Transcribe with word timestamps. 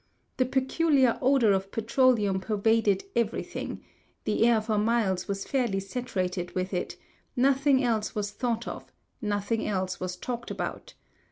The 0.37 0.45
peculiar 0.45 1.19
odor 1.21 1.51
of 1.51 1.69
petroleum 1.71 2.39
pervaded 2.39 3.03
everything; 3.15 3.83
the 4.23 4.47
air 4.47 4.59
for 4.59 4.79
miles 4.79 5.27
was 5.27 5.45
fairly 5.45 5.79
saturated 5.79 6.55
with 6.55 6.73
it; 6.73 6.97
nothing 7.35 7.83
else 7.83 8.15
was 8.15 8.31
thought 8.31 8.67
of; 8.67 8.91
nothing 9.21 9.67
else 9.67 9.99
was 9.99 10.15
talked 10.15 10.49
about. 10.49 10.95